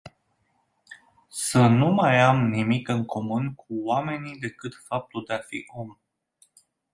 [1.27, 5.97] Să nu mai ai nimic în comun cu oamenii decât faptul de afi om.